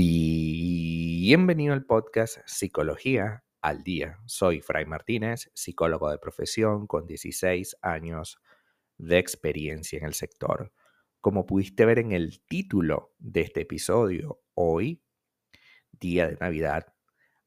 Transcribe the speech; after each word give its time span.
Bienvenido 0.00 1.74
al 1.74 1.84
podcast 1.84 2.38
Psicología 2.46 3.42
al 3.60 3.82
Día. 3.82 4.20
Soy 4.26 4.60
Fray 4.60 4.86
Martínez, 4.86 5.50
psicólogo 5.54 6.08
de 6.08 6.18
profesión 6.18 6.86
con 6.86 7.04
16 7.04 7.78
años 7.82 8.38
de 8.96 9.18
experiencia 9.18 9.98
en 9.98 10.04
el 10.04 10.14
sector. 10.14 10.72
Como 11.20 11.46
pudiste 11.46 11.84
ver 11.84 11.98
en 11.98 12.12
el 12.12 12.40
título 12.46 13.12
de 13.18 13.40
este 13.40 13.62
episodio, 13.62 14.40
hoy, 14.54 15.02
día 15.90 16.28
de 16.28 16.36
Navidad, 16.36 16.94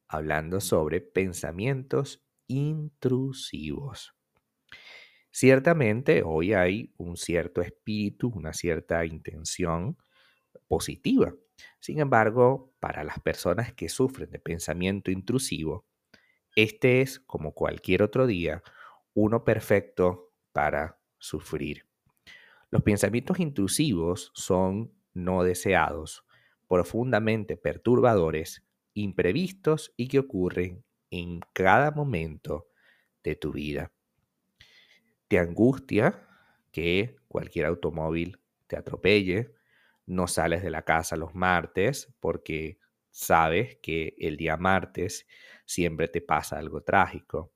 hablando 0.10 0.60
sobre 0.60 1.00
pensamientos 1.00 2.22
intrusivos. 2.48 4.14
Ciertamente 5.32 6.22
hoy 6.26 6.54
hay 6.54 6.94
un 6.98 7.16
cierto 7.16 7.62
espíritu, 7.62 8.28
una 8.28 8.52
cierta 8.52 9.06
intención 9.06 9.96
positiva. 10.72 11.36
Sin 11.82 12.00
embargo, 12.00 12.74
para 12.80 13.04
las 13.04 13.20
personas 13.20 13.74
que 13.74 13.90
sufren 13.90 14.32
de 14.32 14.40
pensamiento 14.40 15.12
intrusivo, 15.12 15.86
este 16.56 17.02
es, 17.02 17.20
como 17.20 17.54
cualquier 17.54 18.02
otro 18.02 18.26
día, 18.26 18.64
uno 19.14 19.44
perfecto 19.44 20.32
para 20.54 20.98
sufrir. 21.18 21.86
Los 22.70 22.84
pensamientos 22.84 23.42
intrusivos 23.42 24.32
son 24.34 24.94
no 25.14 25.44
deseados, 25.44 26.24
profundamente 26.70 27.58
perturbadores, 27.58 28.64
imprevistos 28.94 29.94
y 29.98 30.08
que 30.08 30.20
ocurren 30.20 30.86
en 31.10 31.42
cada 31.52 31.92
momento 31.92 32.70
de 33.26 33.36
tu 33.36 33.52
vida. 33.52 33.92
Te 35.28 35.38
angustia 35.38 36.30
que 36.72 37.18
cualquier 37.28 37.66
automóvil 37.66 38.40
te 38.68 38.78
atropelle, 38.78 39.54
no 40.12 40.28
sales 40.28 40.62
de 40.62 40.70
la 40.70 40.84
casa 40.84 41.16
los 41.16 41.34
martes 41.34 42.14
porque 42.20 42.80
sabes 43.10 43.78
que 43.82 44.16
el 44.20 44.38
día 44.38 44.58
martes 44.58 45.26
siempre 45.66 46.08
te 46.10 46.22
pasa 46.22 46.60
algo 46.60 46.82
trágico. 46.84 47.54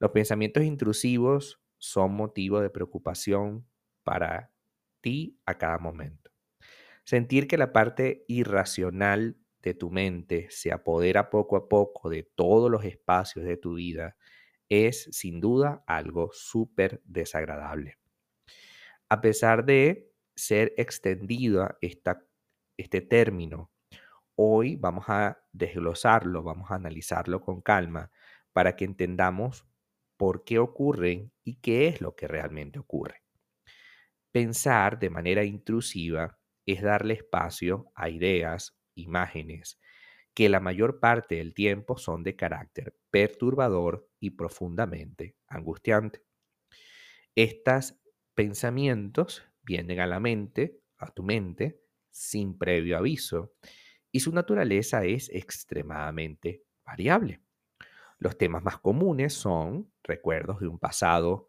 Los 0.00 0.10
pensamientos 0.10 0.64
intrusivos 0.64 1.62
son 1.78 2.14
motivo 2.14 2.60
de 2.60 2.70
preocupación 2.70 3.68
para 4.02 4.52
ti 5.00 5.38
a 5.46 5.56
cada 5.56 5.78
momento. 5.78 6.32
Sentir 7.04 7.46
que 7.46 7.58
la 7.58 7.72
parte 7.72 8.24
irracional 8.28 9.36
de 9.62 9.74
tu 9.74 9.90
mente 9.90 10.48
se 10.50 10.72
apodera 10.72 11.30
poco 11.30 11.56
a 11.56 11.68
poco 11.68 12.10
de 12.10 12.24
todos 12.24 12.70
los 12.70 12.84
espacios 12.84 13.44
de 13.44 13.56
tu 13.56 13.74
vida 13.74 14.16
es 14.68 15.04
sin 15.12 15.40
duda 15.40 15.84
algo 15.86 16.30
súper 16.32 17.02
desagradable. 17.04 17.98
A 19.08 19.20
pesar 19.20 19.64
de 19.64 20.13
ser 20.36 20.74
extendida 20.76 21.78
esta, 21.80 22.24
este 22.76 23.00
término. 23.00 23.70
Hoy 24.36 24.76
vamos 24.76 25.04
a 25.08 25.38
desglosarlo, 25.52 26.42
vamos 26.42 26.70
a 26.70 26.74
analizarlo 26.74 27.40
con 27.40 27.60
calma 27.60 28.10
para 28.52 28.76
que 28.76 28.84
entendamos 28.84 29.66
por 30.16 30.44
qué 30.44 30.58
ocurren 30.58 31.32
y 31.44 31.56
qué 31.56 31.88
es 31.88 32.00
lo 32.00 32.14
que 32.14 32.28
realmente 32.28 32.78
ocurre. 32.78 33.22
Pensar 34.32 34.98
de 34.98 35.10
manera 35.10 35.44
intrusiva 35.44 36.38
es 36.66 36.82
darle 36.82 37.14
espacio 37.14 37.92
a 37.94 38.08
ideas, 38.08 38.76
imágenes, 38.94 39.78
que 40.34 40.48
la 40.48 40.58
mayor 40.58 40.98
parte 40.98 41.36
del 41.36 41.54
tiempo 41.54 41.96
son 41.96 42.24
de 42.24 42.34
carácter 42.34 42.96
perturbador 43.10 44.08
y 44.18 44.30
profundamente 44.30 45.36
angustiante. 45.46 46.22
Estos 47.36 47.94
pensamientos 48.34 49.44
vienen 49.64 50.00
a 50.00 50.06
la 50.06 50.20
mente, 50.20 50.80
a 50.98 51.10
tu 51.10 51.22
mente, 51.22 51.80
sin 52.10 52.56
previo 52.58 52.96
aviso, 52.96 53.54
y 54.10 54.20
su 54.20 54.32
naturaleza 54.32 55.04
es 55.04 55.28
extremadamente 55.30 56.62
variable. 56.84 57.40
Los 58.18 58.38
temas 58.38 58.62
más 58.62 58.78
comunes 58.78 59.34
son 59.34 59.92
recuerdos 60.02 60.60
de 60.60 60.68
un 60.68 60.78
pasado 60.78 61.48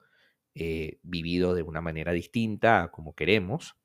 eh, 0.56 1.00
vivido 1.04 1.54
de 1.54 1.62
una 1.62 1.82
manera 1.82 2.12
distinta 2.12 2.84
a 2.84 2.92
como 2.92 3.14
queremos, 3.14 3.78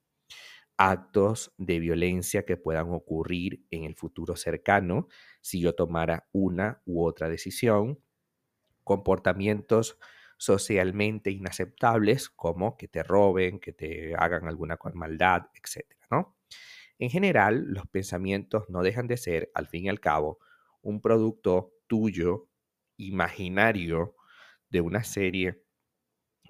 actos 0.76 1.52
de 1.58 1.78
violencia 1.78 2.46
que 2.46 2.56
puedan 2.56 2.90
ocurrir 2.90 3.66
en 3.70 3.84
el 3.84 3.96
futuro 3.96 4.34
cercano 4.34 5.08
si 5.42 5.60
yo 5.60 5.74
tomara 5.74 6.28
una 6.32 6.80
u 6.86 7.04
otra 7.04 7.28
decisión, 7.28 7.98
comportamientos 8.82 9.98
socialmente 10.40 11.30
inaceptables 11.30 12.30
como 12.30 12.78
que 12.78 12.88
te 12.88 13.02
roben, 13.02 13.60
que 13.60 13.74
te 13.74 14.14
hagan 14.16 14.48
alguna 14.48 14.78
maldad, 14.94 15.42
etc. 15.54 15.84
¿no? 16.10 16.34
En 16.98 17.10
general, 17.10 17.66
los 17.66 17.86
pensamientos 17.88 18.64
no 18.70 18.82
dejan 18.82 19.06
de 19.06 19.18
ser, 19.18 19.50
al 19.54 19.66
fin 19.66 19.84
y 19.84 19.88
al 19.90 20.00
cabo, 20.00 20.38
un 20.80 21.02
producto 21.02 21.74
tuyo, 21.86 22.48
imaginario, 22.96 24.16
de 24.70 24.80
una 24.80 25.04
serie 25.04 25.62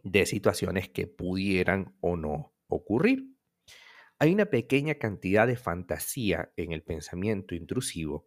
de 0.05 0.25
situaciones 0.25 0.89
que 0.89 1.09
pudieran 1.09 1.97
o 2.01 2.17
no 2.17 2.55
ocurrir. 2.69 3.35
Hay 4.21 4.33
una 4.33 4.47
pequeña 4.47 4.95
cantidad 4.95 5.49
de 5.49 5.57
fantasía 5.57 6.53
en 6.57 6.71
el 6.71 6.85
pensamiento 6.85 7.57
intrusivo 7.57 8.25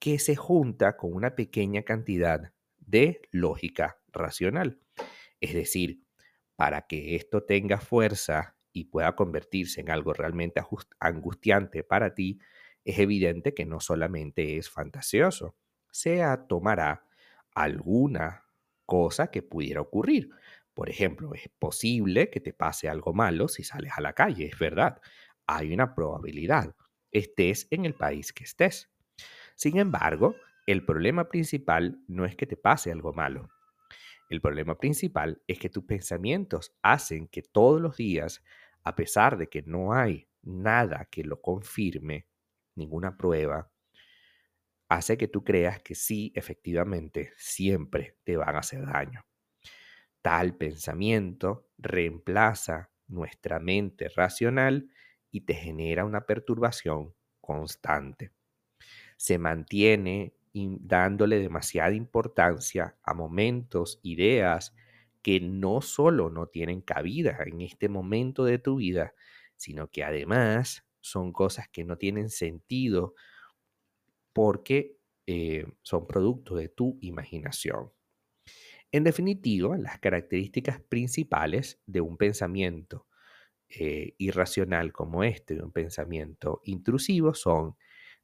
que 0.00 0.18
se 0.18 0.34
junta 0.34 0.96
con 0.96 1.14
una 1.14 1.36
pequeña 1.36 1.82
cantidad 1.82 2.52
de 2.78 3.22
lógica 3.30 3.99
racional. 4.12 4.78
Es 5.40 5.54
decir, 5.54 6.02
para 6.56 6.82
que 6.82 7.16
esto 7.16 7.44
tenga 7.44 7.78
fuerza 7.78 8.56
y 8.72 8.84
pueda 8.84 9.16
convertirse 9.16 9.80
en 9.80 9.90
algo 9.90 10.12
realmente 10.12 10.62
angustiante 11.00 11.82
para 11.82 12.14
ti, 12.14 12.38
es 12.84 12.98
evidente 12.98 13.54
que 13.54 13.66
no 13.66 13.80
solamente 13.80 14.56
es 14.56 14.70
fantasioso, 14.70 15.56
se 15.90 16.22
tomará 16.48 17.04
alguna 17.54 18.44
cosa 18.86 19.30
que 19.30 19.42
pudiera 19.42 19.80
ocurrir. 19.80 20.30
Por 20.74 20.88
ejemplo, 20.88 21.34
es 21.34 21.48
posible 21.58 22.30
que 22.30 22.40
te 22.40 22.52
pase 22.52 22.88
algo 22.88 23.12
malo 23.12 23.48
si 23.48 23.64
sales 23.64 23.92
a 23.96 24.00
la 24.00 24.14
calle, 24.14 24.46
es 24.46 24.58
verdad. 24.58 25.00
Hay 25.46 25.72
una 25.72 25.94
probabilidad, 25.94 26.74
estés 27.10 27.66
en 27.70 27.84
el 27.84 27.94
país 27.94 28.32
que 28.32 28.44
estés. 28.44 28.90
Sin 29.56 29.78
embargo, 29.78 30.36
el 30.66 30.84
problema 30.84 31.28
principal 31.28 32.00
no 32.06 32.24
es 32.24 32.36
que 32.36 32.46
te 32.46 32.56
pase 32.56 32.92
algo 32.92 33.12
malo. 33.12 33.50
El 34.30 34.40
problema 34.40 34.78
principal 34.78 35.42
es 35.48 35.58
que 35.58 35.68
tus 35.68 35.84
pensamientos 35.84 36.72
hacen 36.82 37.26
que 37.26 37.42
todos 37.42 37.80
los 37.80 37.96
días, 37.96 38.42
a 38.84 38.94
pesar 38.94 39.36
de 39.36 39.48
que 39.48 39.62
no 39.62 39.92
hay 39.92 40.28
nada 40.42 41.08
que 41.10 41.24
lo 41.24 41.42
confirme, 41.42 42.28
ninguna 42.76 43.16
prueba, 43.16 43.70
hace 44.88 45.18
que 45.18 45.26
tú 45.26 45.42
creas 45.42 45.82
que 45.82 45.96
sí, 45.96 46.32
efectivamente, 46.36 47.32
siempre 47.36 48.18
te 48.22 48.36
van 48.36 48.54
a 48.54 48.60
hacer 48.60 48.86
daño. 48.86 49.26
Tal 50.22 50.56
pensamiento 50.56 51.68
reemplaza 51.76 52.92
nuestra 53.08 53.58
mente 53.58 54.08
racional 54.10 54.90
y 55.32 55.40
te 55.40 55.54
genera 55.54 56.04
una 56.04 56.24
perturbación 56.24 57.14
constante. 57.40 58.30
Se 59.16 59.38
mantiene 59.38 60.34
dándole 60.52 61.38
demasiada 61.38 61.94
importancia 61.94 62.96
a 63.02 63.14
momentos, 63.14 64.00
ideas 64.02 64.74
que 65.22 65.40
no 65.40 65.80
solo 65.80 66.30
no 66.30 66.46
tienen 66.46 66.80
cabida 66.80 67.38
en 67.46 67.60
este 67.60 67.88
momento 67.88 68.44
de 68.44 68.58
tu 68.58 68.76
vida, 68.76 69.14
sino 69.56 69.88
que 69.90 70.02
además 70.04 70.86
son 71.00 71.32
cosas 71.32 71.68
que 71.68 71.84
no 71.84 71.98
tienen 71.98 72.30
sentido 72.30 73.14
porque 74.32 74.96
eh, 75.26 75.66
son 75.82 76.06
producto 76.06 76.56
de 76.56 76.68
tu 76.68 76.98
imaginación. 77.00 77.92
En 78.92 79.04
definitiva, 79.04 79.76
las 79.78 79.98
características 80.00 80.80
principales 80.80 81.80
de 81.86 82.00
un 82.00 82.16
pensamiento 82.16 83.06
eh, 83.68 84.14
irracional 84.18 84.92
como 84.92 85.24
este, 85.24 85.54
de 85.56 85.62
un 85.62 85.72
pensamiento 85.72 86.60
intrusivo, 86.64 87.34
son 87.34 87.76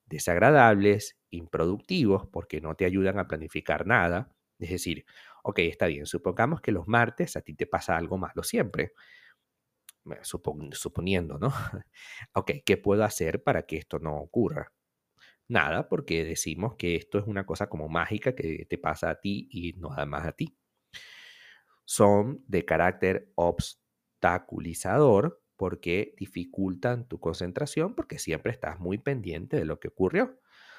desagradables, 0.07 1.19
improductivos, 1.31 2.27
porque 2.29 2.61
no 2.61 2.75
te 2.77 2.85
ayudan 2.85 3.19
a 3.19 3.27
planificar 3.29 3.87
nada. 3.87 4.33
Es 4.59 4.71
decir, 4.71 5.05
ok, 5.43 5.59
está 5.61 5.87
bien, 5.87 6.07
supongamos 6.07 6.61
que 6.61 6.73
los 6.73 6.87
martes 6.89 7.37
a 7.37 7.43
ti 7.43 7.55
te 7.55 7.67
pasa 7.67 7.97
algo 7.97 8.19
malo 8.19 8.43
siempre. 8.43 8.93
suponiendo, 10.73 11.39
¿no? 11.39 11.49
ok, 12.35 12.51
¿qué 12.65 12.77
puedo 12.77 13.05
hacer 13.05 13.43
para 13.43 13.67
que 13.67 13.77
esto 13.77 13.99
no 13.99 14.17
ocurra? 14.17 14.73
Nada, 15.49 15.89
porque 15.89 16.25
decimos 16.25 16.77
que 16.77 16.97
esto 16.97 17.19
es 17.19 17.27
una 17.27 17.47
cosa 17.47 17.69
como 17.69 17.89
mágica 17.89 18.35
que 18.35 18.67
te 18.67 18.79
pasa 18.79 19.11
a 19.11 19.21
ti 19.21 19.49
y 19.51 19.73
no 19.75 19.91
más 20.07 20.27
a 20.27 20.33
ti. 20.33 20.57
Son 21.85 22.43
de 22.47 22.65
carácter 22.65 23.33
obstaculizador, 23.37 25.41
porque 25.57 26.15
dificultan 26.19 27.09
tu 27.09 27.19
concentración 27.21 27.95
porque 27.95 28.19
siempre 28.19 28.53
estás 28.53 28.79
muy 28.79 28.99
pendiente 28.99 29.57
de 29.57 29.65
lo 29.65 29.81
que 29.81 29.89
ocurrió. 29.89 30.39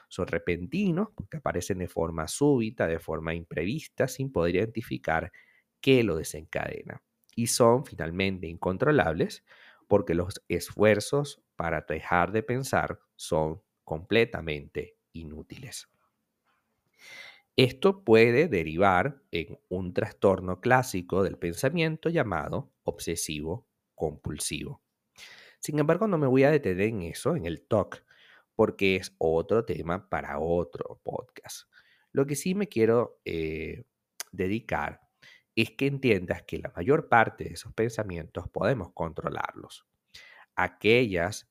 Son 0.09 0.27
repentinos 0.27 1.09
porque 1.15 1.37
aparecen 1.37 1.79
de 1.79 1.87
forma 1.87 2.27
súbita, 2.27 2.87
de 2.87 2.99
forma 2.99 3.33
imprevista, 3.33 4.07
sin 4.07 4.31
poder 4.31 4.55
identificar 4.55 5.31
qué 5.81 6.03
lo 6.03 6.15
desencadena. 6.17 7.03
Y 7.35 7.47
son 7.47 7.85
finalmente 7.85 8.47
incontrolables 8.47 9.43
porque 9.87 10.15
los 10.15 10.43
esfuerzos 10.47 11.41
para 11.55 11.81
dejar 11.81 12.31
de 12.31 12.43
pensar 12.43 12.99
son 13.15 13.61
completamente 13.83 14.97
inútiles. 15.13 15.87
Esto 17.55 18.03
puede 18.03 18.47
derivar 18.47 19.21
en 19.31 19.59
un 19.67 19.93
trastorno 19.93 20.61
clásico 20.61 21.23
del 21.23 21.37
pensamiento 21.37 22.09
llamado 22.09 22.71
obsesivo 22.83 23.66
compulsivo. 23.97 24.81
Sin 25.59 25.79
embargo, 25.79 26.07
no 26.07 26.17
me 26.17 26.27
voy 26.27 26.43
a 26.43 26.51
detener 26.51 26.87
en 26.87 27.01
eso, 27.01 27.35
en 27.35 27.45
el 27.45 27.63
TOC, 27.63 28.03
porque 28.55 28.95
es 28.95 29.13
otro 29.17 29.65
tema 29.65 30.07
para 30.07 30.39
otro 30.39 31.01
podcast. 31.03 31.67
Lo 32.11 32.25
que 32.25 32.35
sí 32.35 32.55
me 32.55 32.67
quiero 32.67 33.19
eh, 33.25 33.83
dedicar 34.31 35.01
es 35.55 35.71
que 35.71 35.87
entiendas 35.87 36.43
que 36.43 36.59
la 36.59 36.71
mayor 36.75 37.09
parte 37.09 37.45
de 37.45 37.53
esos 37.55 37.73
pensamientos 37.73 38.47
podemos 38.49 38.93
controlarlos. 38.93 39.85
Aquellos 40.55 41.49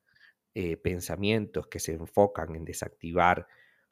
eh, 0.55 0.77
pensamientos 0.77 1.67
que 1.67 1.81
se 1.81 1.93
enfocan 1.93 2.55
en 2.55 2.65
desactivar 2.65 3.49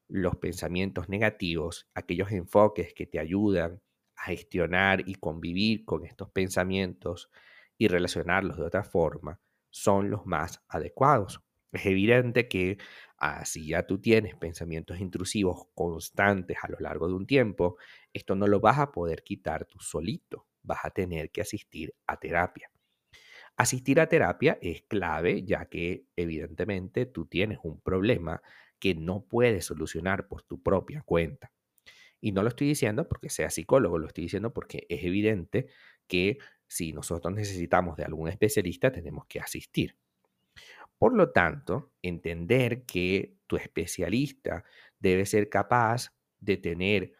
los 0.08 0.36
pensamientos 0.36 1.08
negativos, 1.08 1.88
aquellos 1.94 2.30
enfoques 2.30 2.94
que 2.94 3.06
te 3.06 3.18
ayudan 3.18 3.82
a 4.16 4.26
gestionar 4.26 5.08
y 5.08 5.16
convivir 5.16 5.84
con 5.84 6.04
estos 6.04 6.30
pensamientos 6.30 7.30
y 7.78 7.88
relacionarlos 7.88 8.56
de 8.56 8.64
otra 8.64 8.84
forma, 8.84 9.40
son 9.70 10.10
los 10.10 10.26
más 10.26 10.62
adecuados. 10.68 11.40
Es 11.72 11.86
evidente 11.86 12.46
que 12.46 12.78
si 13.44 13.68
ya 13.68 13.84
tú 13.84 14.00
tienes 14.00 14.36
pensamientos 14.36 15.00
intrusivos 15.00 15.66
constantes 15.74 16.58
a 16.62 16.68
lo 16.68 16.76
largo 16.78 17.08
de 17.08 17.14
un 17.14 17.26
tiempo, 17.26 17.76
esto 18.12 18.36
no 18.36 18.46
lo 18.46 18.60
vas 18.60 18.78
a 18.78 18.92
poder 18.92 19.24
quitar 19.24 19.64
tú 19.64 19.80
solito, 19.80 20.46
vas 20.62 20.84
a 20.84 20.90
tener 20.90 21.30
que 21.30 21.40
asistir 21.40 21.94
a 22.06 22.18
terapia. 22.18 22.70
Asistir 23.56 24.00
a 24.00 24.08
terapia 24.08 24.58
es 24.60 24.82
clave 24.82 25.44
ya 25.44 25.66
que 25.66 26.06
evidentemente 26.16 27.06
tú 27.06 27.26
tienes 27.26 27.58
un 27.62 27.80
problema 27.80 28.42
que 28.78 28.94
no 28.94 29.24
puedes 29.24 29.64
solucionar 29.64 30.28
por 30.28 30.42
tu 30.42 30.62
propia 30.62 31.02
cuenta. 31.02 31.52
Y 32.20 32.32
no 32.32 32.42
lo 32.42 32.48
estoy 32.48 32.68
diciendo 32.68 33.08
porque 33.08 33.30
sea 33.30 33.50
psicólogo, 33.50 33.98
lo 33.98 34.06
estoy 34.06 34.24
diciendo 34.24 34.52
porque 34.52 34.86
es 34.88 35.04
evidente 35.04 35.68
que 36.06 36.38
si 36.66 36.92
nosotros 36.92 37.34
necesitamos 37.34 37.96
de 37.96 38.04
algún 38.04 38.28
especialista 38.28 38.90
tenemos 38.90 39.26
que 39.26 39.40
asistir. 39.40 39.96
Por 40.98 41.14
lo 41.14 41.32
tanto, 41.32 41.92
entender 42.02 42.84
que 42.84 43.36
tu 43.46 43.56
especialista 43.56 44.64
debe 44.98 45.26
ser 45.26 45.48
capaz 45.48 46.12
de 46.38 46.56
tener 46.56 47.12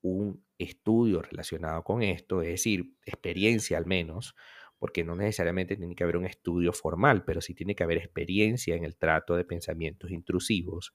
un 0.00 0.44
estudio 0.58 1.22
relacionado 1.22 1.82
con 1.84 2.02
esto, 2.02 2.42
es 2.42 2.48
decir, 2.48 2.94
experiencia 3.04 3.78
al 3.78 3.86
menos, 3.86 4.34
porque 4.78 5.04
no 5.04 5.14
necesariamente 5.14 5.76
tiene 5.76 5.94
que 5.94 6.02
haber 6.02 6.16
un 6.16 6.26
estudio 6.26 6.72
formal, 6.72 7.24
pero 7.24 7.40
sí 7.40 7.54
tiene 7.54 7.76
que 7.76 7.84
haber 7.84 7.98
experiencia 7.98 8.74
en 8.74 8.84
el 8.84 8.96
trato 8.96 9.36
de 9.36 9.44
pensamientos 9.44 10.10
intrusivos 10.10 10.92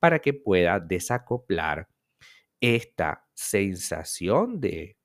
para 0.00 0.18
que 0.18 0.34
pueda 0.34 0.80
desacoplar 0.80 1.88
esta 2.60 3.28
sensación 3.34 4.60
de 4.60 4.96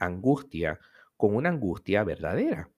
angustia 0.00 0.80
con 1.20 1.36
una 1.36 1.50
angustia 1.50 2.04
verdadera 2.04 2.70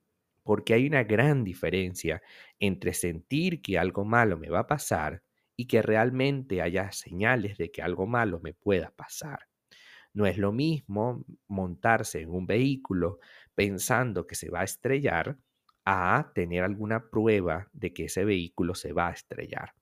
porque 0.44 0.74
hay 0.74 0.86
una 0.86 1.04
gran 1.04 1.44
diferencia 1.44 2.22
entre 2.58 2.94
sentir 2.94 3.62
que 3.62 3.78
algo 3.78 4.04
malo 4.04 4.38
me 4.38 4.50
va 4.50 4.60
a 4.60 4.66
pasar 4.66 5.22
y 5.56 5.66
que 5.68 5.82
realmente 5.82 6.62
haya 6.62 6.90
señales 6.92 7.58
de 7.58 7.70
que 7.70 7.82
algo 7.82 8.06
malo 8.08 8.40
me 8.42 8.52
pueda 8.54 8.90
pasar. 8.90 9.40
No 10.14 10.26
es 10.26 10.38
lo 10.38 10.52
mismo 10.52 11.24
montarse 11.48 12.20
en 12.20 12.30
un 12.30 12.46
vehículo 12.46 13.18
pensando 13.54 14.26
que 14.26 14.34
se 14.34 14.50
va 14.50 14.60
a 14.60 14.64
estrellar 14.64 15.38
a 15.84 16.32
tener 16.34 16.64
alguna 16.64 17.10
prueba 17.10 17.68
de 17.72 17.92
que 17.92 18.04
ese 18.04 18.24
vehículo 18.24 18.74
se 18.74 18.92
va 18.92 19.08
a 19.08 19.12
estrellar. 19.12 19.74